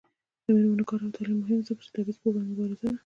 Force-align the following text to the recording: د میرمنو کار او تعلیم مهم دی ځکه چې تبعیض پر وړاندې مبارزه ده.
د 0.45 0.45
میرمنو 0.55 0.83
کار 0.89 0.99
او 1.03 1.15
تعلیم 1.15 1.37
مهم 1.41 1.57
دی 1.59 1.63
ځکه 1.69 1.81
چې 1.85 1.89
تبعیض 1.95 2.17
پر 2.21 2.27
وړاندې 2.31 2.51
مبارزه 2.51 2.85
ده. 2.89 2.91